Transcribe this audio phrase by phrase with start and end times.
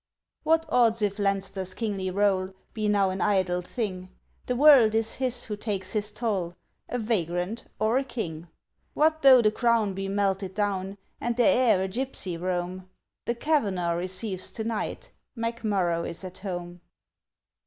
[0.41, 4.09] What odds if Leinster's kingly roll Be now an idle thing?
[4.47, 6.55] The world is his who takes his toll,
[6.89, 8.47] A vagrant or a king.
[8.95, 12.89] What though the crown be melted down, And the heir a gypsy roam?
[13.27, 15.11] The Kavanagh receives to night!
[15.37, 16.81] McMurrough is at home!